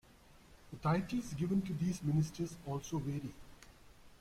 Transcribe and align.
The 0.71 0.77
titles 0.77 1.35
given 1.35 1.61
to 1.61 1.73
these 1.73 2.01
Ministers 2.01 2.57
also 2.65 2.97
vary. 2.97 3.31